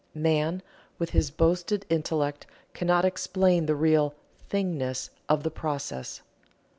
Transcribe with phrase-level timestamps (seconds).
[0.15, 0.63] Man
[0.97, 4.15] with his boasted intellect cannot explain the real
[4.49, 6.23] "thingness" of the process.